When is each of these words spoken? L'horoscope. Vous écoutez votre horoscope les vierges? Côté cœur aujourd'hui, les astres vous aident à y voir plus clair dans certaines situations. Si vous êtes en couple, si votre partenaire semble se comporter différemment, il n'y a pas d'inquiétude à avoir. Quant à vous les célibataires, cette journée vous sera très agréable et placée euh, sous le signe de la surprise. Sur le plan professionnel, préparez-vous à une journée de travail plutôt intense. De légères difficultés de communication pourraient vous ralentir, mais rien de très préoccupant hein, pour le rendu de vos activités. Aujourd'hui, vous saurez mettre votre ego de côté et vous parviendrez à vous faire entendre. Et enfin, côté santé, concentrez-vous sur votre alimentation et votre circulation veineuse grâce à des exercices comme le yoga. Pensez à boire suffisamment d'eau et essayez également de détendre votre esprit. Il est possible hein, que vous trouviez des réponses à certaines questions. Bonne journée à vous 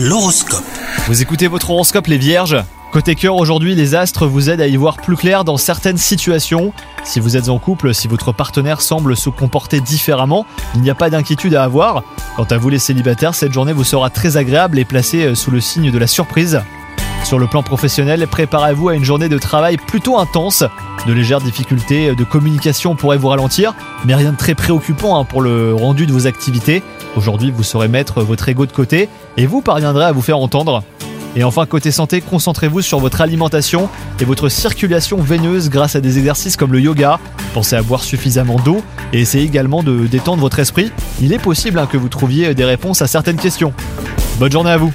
L'horoscope. 0.00 0.62
Vous 1.08 1.22
écoutez 1.22 1.48
votre 1.48 1.70
horoscope 1.70 2.06
les 2.06 2.18
vierges? 2.18 2.56
Côté 2.92 3.16
cœur 3.16 3.34
aujourd'hui, 3.34 3.74
les 3.74 3.96
astres 3.96 4.28
vous 4.28 4.48
aident 4.48 4.60
à 4.60 4.68
y 4.68 4.76
voir 4.76 4.98
plus 4.98 5.16
clair 5.16 5.42
dans 5.42 5.56
certaines 5.56 5.96
situations. 5.96 6.72
Si 7.02 7.18
vous 7.18 7.36
êtes 7.36 7.48
en 7.48 7.58
couple, 7.58 7.92
si 7.92 8.06
votre 8.06 8.30
partenaire 8.30 8.80
semble 8.80 9.16
se 9.16 9.28
comporter 9.28 9.80
différemment, 9.80 10.46
il 10.76 10.82
n'y 10.82 10.90
a 10.90 10.94
pas 10.94 11.10
d'inquiétude 11.10 11.56
à 11.56 11.64
avoir. 11.64 12.04
Quant 12.36 12.44
à 12.44 12.58
vous 12.58 12.68
les 12.68 12.78
célibataires, 12.78 13.34
cette 13.34 13.52
journée 13.52 13.72
vous 13.72 13.82
sera 13.82 14.08
très 14.08 14.36
agréable 14.36 14.78
et 14.78 14.84
placée 14.84 15.24
euh, 15.24 15.34
sous 15.34 15.50
le 15.50 15.60
signe 15.60 15.90
de 15.90 15.98
la 15.98 16.06
surprise. 16.06 16.62
Sur 17.24 17.40
le 17.40 17.48
plan 17.48 17.64
professionnel, 17.64 18.24
préparez-vous 18.28 18.90
à 18.90 18.94
une 18.94 19.04
journée 19.04 19.28
de 19.28 19.38
travail 19.38 19.78
plutôt 19.78 20.16
intense. 20.16 20.62
De 21.08 21.14
légères 21.14 21.40
difficultés 21.40 22.14
de 22.14 22.22
communication 22.22 22.94
pourraient 22.94 23.16
vous 23.16 23.28
ralentir, 23.28 23.72
mais 24.04 24.14
rien 24.14 24.32
de 24.32 24.36
très 24.36 24.54
préoccupant 24.54 25.18
hein, 25.18 25.24
pour 25.24 25.40
le 25.40 25.72
rendu 25.72 26.04
de 26.04 26.12
vos 26.12 26.26
activités. 26.26 26.82
Aujourd'hui, 27.16 27.50
vous 27.50 27.62
saurez 27.62 27.88
mettre 27.88 28.20
votre 28.20 28.46
ego 28.46 28.66
de 28.66 28.72
côté 28.72 29.08
et 29.38 29.46
vous 29.46 29.62
parviendrez 29.62 30.04
à 30.04 30.12
vous 30.12 30.20
faire 30.20 30.36
entendre. 30.36 30.82
Et 31.34 31.44
enfin, 31.44 31.64
côté 31.64 31.92
santé, 31.92 32.20
concentrez-vous 32.20 32.82
sur 32.82 32.98
votre 32.98 33.22
alimentation 33.22 33.88
et 34.20 34.26
votre 34.26 34.50
circulation 34.50 35.16
veineuse 35.16 35.70
grâce 35.70 35.96
à 35.96 36.02
des 36.02 36.18
exercices 36.18 36.58
comme 36.58 36.74
le 36.74 36.80
yoga. 36.82 37.18
Pensez 37.54 37.76
à 37.76 37.80
boire 37.80 38.02
suffisamment 38.04 38.56
d'eau 38.56 38.82
et 39.14 39.22
essayez 39.22 39.44
également 39.44 39.82
de 39.82 40.06
détendre 40.06 40.42
votre 40.42 40.58
esprit. 40.58 40.92
Il 41.22 41.32
est 41.32 41.38
possible 41.38 41.78
hein, 41.78 41.88
que 41.90 41.96
vous 41.96 42.10
trouviez 42.10 42.54
des 42.54 42.66
réponses 42.66 43.00
à 43.00 43.06
certaines 43.06 43.38
questions. 43.38 43.72
Bonne 44.38 44.52
journée 44.52 44.72
à 44.72 44.76
vous 44.76 44.92